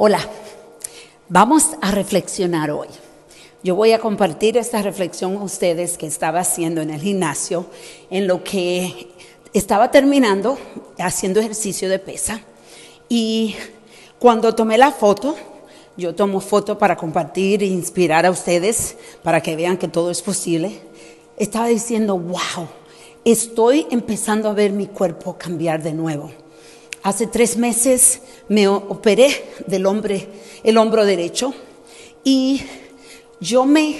Hola, 0.00 0.20
vamos 1.28 1.70
a 1.80 1.90
reflexionar 1.90 2.70
hoy. 2.70 2.86
Yo 3.64 3.74
voy 3.74 3.90
a 3.90 3.98
compartir 3.98 4.56
esta 4.56 4.80
reflexión 4.80 5.34
con 5.34 5.42
ustedes 5.42 5.98
que 5.98 6.06
estaba 6.06 6.38
haciendo 6.38 6.80
en 6.80 6.90
el 6.90 7.00
gimnasio, 7.00 7.66
en 8.08 8.28
lo 8.28 8.44
que 8.44 9.08
estaba 9.52 9.90
terminando 9.90 10.56
haciendo 11.00 11.40
ejercicio 11.40 11.88
de 11.88 11.98
pesa. 11.98 12.40
Y 13.08 13.56
cuando 14.20 14.54
tomé 14.54 14.78
la 14.78 14.92
foto, 14.92 15.34
yo 15.96 16.14
tomo 16.14 16.38
foto 16.38 16.78
para 16.78 16.96
compartir 16.96 17.64
e 17.64 17.66
inspirar 17.66 18.24
a 18.24 18.30
ustedes 18.30 18.96
para 19.24 19.40
que 19.40 19.56
vean 19.56 19.78
que 19.78 19.88
todo 19.88 20.12
es 20.12 20.22
posible. 20.22 20.78
Estaba 21.36 21.66
diciendo, 21.66 22.16
wow, 22.16 22.68
estoy 23.24 23.88
empezando 23.90 24.48
a 24.48 24.52
ver 24.52 24.70
mi 24.70 24.86
cuerpo 24.86 25.36
cambiar 25.36 25.82
de 25.82 25.92
nuevo. 25.92 26.30
Hace 27.02 27.26
tres 27.26 27.56
meses 27.56 28.20
me 28.48 28.66
operé 28.68 29.44
del 29.66 29.86
hombre, 29.86 30.28
el 30.64 30.76
hombro 30.76 31.04
derecho 31.04 31.54
y 32.24 32.62
yo 33.40 33.64
me 33.64 33.96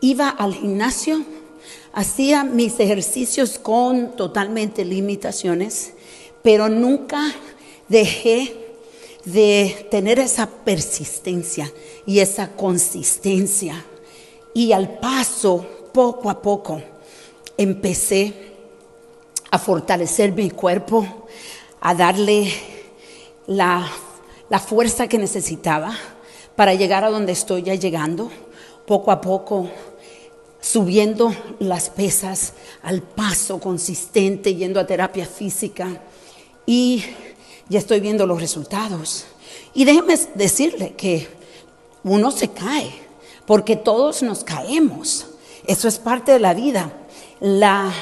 iba 0.00 0.28
al 0.28 0.54
gimnasio, 0.54 1.22
hacía 1.92 2.44
mis 2.44 2.78
ejercicios 2.78 3.58
con 3.58 4.14
totalmente 4.16 4.84
limitaciones, 4.84 5.92
pero 6.42 6.68
nunca 6.68 7.34
dejé 7.88 8.68
de 9.24 9.88
tener 9.90 10.18
esa 10.18 10.48
persistencia 10.48 11.72
y 12.06 12.20
esa 12.20 12.52
consistencia. 12.52 13.84
Y 14.54 14.72
al 14.72 14.98
paso, 14.98 15.66
poco 15.92 16.30
a 16.30 16.40
poco, 16.40 16.80
empecé 17.56 18.32
a 19.50 19.58
fortalecer 19.58 20.32
mi 20.32 20.50
cuerpo, 20.50 21.26
a 21.80 21.94
darle 21.94 22.52
la, 23.46 23.88
fuerza 24.66 25.08
que 25.08 25.18
necesitaba 25.18 25.94
para 26.56 26.74
llegar 26.74 27.04
a 27.04 27.10
donde 27.10 27.32
estoy 27.32 27.62
ya 27.62 27.74
llegando, 27.74 28.30
poco 28.86 29.10
a 29.10 29.20
poco 29.20 29.68
subiendo 30.60 31.34
las 31.60 31.90
pesas 31.90 32.54
al 32.82 33.02
paso 33.02 33.60
consistente, 33.60 34.54
yendo 34.54 34.80
a 34.80 34.86
terapia 34.86 35.26
física 35.26 36.02
y 36.66 37.04
ya 37.68 37.78
estoy 37.78 38.00
viendo 38.00 38.26
los 38.26 38.40
resultados. 38.40 39.26
Y 39.74 39.84
déjeme 39.84 40.18
decirle 40.34 40.94
que 40.94 41.28
uno 42.02 42.30
se 42.30 42.48
cae, 42.48 42.92
porque 43.46 43.76
todos 43.76 44.22
nos 44.22 44.44
caemos. 44.44 45.26
Eso 45.66 45.86
es 45.88 45.98
parte 45.98 46.32
de 46.32 46.40
la 46.40 46.54
vida. 46.54 46.92
La 47.40 47.92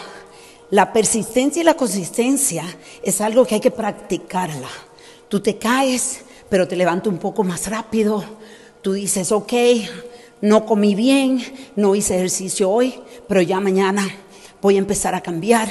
la 0.71 0.93
persistencia 0.93 1.63
y 1.63 1.65
la 1.65 1.75
consistencia 1.75 2.65
es 3.03 3.21
algo 3.21 3.47
que 3.47 3.57
hay 3.57 3.61
que 3.61 3.71
practicarla. 3.71 4.69
Tú 5.29 5.41
te 5.41 5.59
caes, 5.59 6.23
pero 6.49 6.67
te 6.67 6.77
levanto 6.77 7.11
un 7.11 7.19
poco 7.19 7.45
más 7.45 7.69
rápido. 7.69 8.25
Tú 8.83 8.93
dices, 8.93 9.31
ok, 9.33 9.53
no 10.41 10.67
comí 10.67 10.95
bien, 10.95 11.43
no 11.77 11.95
hice 11.95 12.17
ejercicio 12.17 12.71
hoy, 12.71 12.95
pero 13.29 13.43
ya 13.43 13.61
mañana 13.61 14.09
voy 14.61 14.77
a 14.77 14.79
empezar 14.79 15.15
a 15.15 15.21
cambiar. 15.21 15.69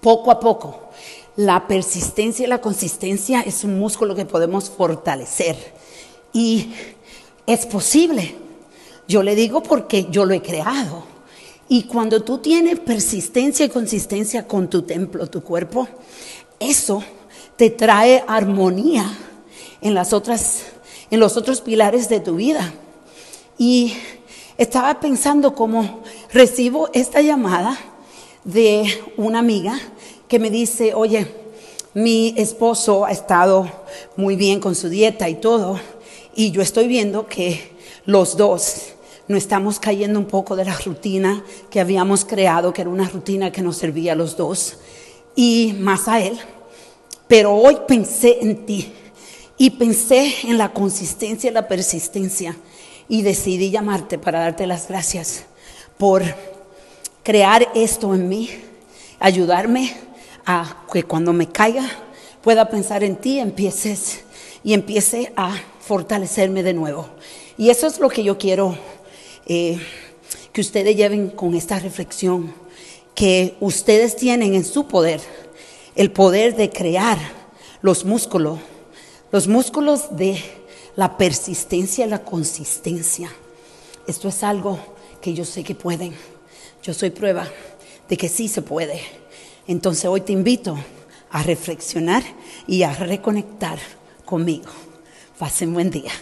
Poco 0.00 0.30
a 0.30 0.40
poco. 0.40 0.90
La 1.36 1.66
persistencia 1.68 2.46
y 2.46 2.48
la 2.48 2.62
consistencia 2.62 3.42
es 3.42 3.62
un 3.62 3.78
músculo 3.78 4.14
que 4.14 4.24
podemos 4.24 4.70
fortalecer. 4.70 5.56
Y 6.32 6.72
es 7.46 7.66
posible. 7.66 8.36
Yo 9.06 9.22
le 9.22 9.34
digo 9.34 9.62
porque 9.62 10.06
yo 10.10 10.24
lo 10.24 10.34
he 10.34 10.42
creado. 10.42 11.15
Y 11.68 11.84
cuando 11.84 12.22
tú 12.22 12.38
tienes 12.38 12.78
persistencia 12.78 13.66
y 13.66 13.68
consistencia 13.68 14.46
con 14.46 14.70
tu 14.70 14.82
templo, 14.82 15.26
tu 15.26 15.42
cuerpo, 15.42 15.88
eso 16.60 17.02
te 17.56 17.70
trae 17.70 18.22
armonía 18.26 19.10
en 19.80 19.94
las 19.94 20.12
otras 20.12 20.64
en 21.10 21.20
los 21.20 21.36
otros 21.36 21.60
pilares 21.60 22.08
de 22.08 22.20
tu 22.20 22.36
vida. 22.36 22.72
Y 23.58 23.94
estaba 24.58 25.00
pensando 25.00 25.54
cómo 25.54 26.02
recibo 26.32 26.88
esta 26.92 27.20
llamada 27.20 27.78
de 28.44 28.86
una 29.16 29.38
amiga 29.38 29.78
que 30.28 30.38
me 30.38 30.50
dice, 30.50 30.94
"Oye, 30.94 31.32
mi 31.94 32.34
esposo 32.36 33.04
ha 33.04 33.12
estado 33.12 33.70
muy 34.16 34.36
bien 34.36 34.60
con 34.60 34.74
su 34.74 34.88
dieta 34.88 35.28
y 35.28 35.36
todo, 35.36 35.80
y 36.34 36.50
yo 36.50 36.60
estoy 36.60 36.88
viendo 36.88 37.26
que 37.26 37.72
los 38.04 38.36
dos 38.36 38.88
no 39.28 39.36
estamos 39.36 39.80
cayendo 39.80 40.18
un 40.18 40.26
poco 40.26 40.56
de 40.56 40.64
la 40.64 40.76
rutina 40.78 41.42
que 41.70 41.80
habíamos 41.80 42.24
creado, 42.24 42.72
que 42.72 42.82
era 42.82 42.90
una 42.90 43.08
rutina 43.08 43.50
que 43.50 43.62
nos 43.62 43.76
servía 43.76 44.12
a 44.12 44.16
los 44.16 44.36
dos 44.36 44.78
y 45.34 45.74
más 45.78 46.08
a 46.08 46.20
él. 46.20 46.38
Pero 47.26 47.54
hoy 47.54 47.78
pensé 47.88 48.38
en 48.40 48.66
ti 48.66 48.92
y 49.58 49.70
pensé 49.70 50.32
en 50.44 50.58
la 50.58 50.72
consistencia 50.72 51.50
y 51.50 51.52
la 51.52 51.66
persistencia 51.66 52.56
y 53.08 53.22
decidí 53.22 53.70
llamarte 53.70 54.18
para 54.18 54.40
darte 54.40 54.66
las 54.66 54.88
gracias 54.88 55.44
por 55.98 56.22
crear 57.22 57.68
esto 57.74 58.14
en 58.14 58.28
mí, 58.28 58.50
ayudarme 59.18 59.92
a 60.44 60.84
que 60.92 61.02
cuando 61.02 61.32
me 61.32 61.48
caiga 61.48 61.84
pueda 62.42 62.68
pensar 62.68 63.02
en 63.02 63.16
ti, 63.16 63.40
empieces 63.40 64.20
y 64.62 64.72
empiece 64.72 65.32
a 65.36 65.56
fortalecerme 65.80 66.62
de 66.62 66.74
nuevo. 66.74 67.08
Y 67.58 67.70
eso 67.70 67.86
es 67.86 67.98
lo 67.98 68.08
que 68.08 68.22
yo 68.22 68.38
quiero 68.38 68.76
eh, 69.46 69.78
que 70.52 70.60
ustedes 70.60 70.96
lleven 70.96 71.30
con 71.30 71.54
esta 71.54 71.78
reflexión, 71.78 72.52
que 73.14 73.56
ustedes 73.60 74.16
tienen 74.16 74.54
en 74.54 74.64
su 74.64 74.86
poder 74.86 75.20
el 75.96 76.12
poder 76.12 76.54
de 76.56 76.70
crear 76.70 77.18
los 77.80 78.04
músculos, 78.04 78.58
los 79.32 79.48
músculos 79.48 80.16
de 80.16 80.38
la 80.94 81.16
persistencia 81.16 82.06
y 82.06 82.10
la 82.10 82.22
consistencia. 82.22 83.30
Esto 84.06 84.28
es 84.28 84.42
algo 84.42 84.78
que 85.20 85.34
yo 85.34 85.44
sé 85.44 85.64
que 85.64 85.74
pueden. 85.74 86.14
Yo 86.82 86.94
soy 86.94 87.10
prueba 87.10 87.48
de 88.08 88.16
que 88.16 88.28
sí 88.28 88.48
se 88.48 88.62
puede. 88.62 89.00
Entonces 89.66 90.04
hoy 90.04 90.20
te 90.20 90.32
invito 90.32 90.76
a 91.30 91.42
reflexionar 91.42 92.22
y 92.66 92.82
a 92.82 92.92
reconectar 92.94 93.78
conmigo. 94.24 94.70
Pasen 95.38 95.72
buen 95.74 95.90
día. 95.90 96.12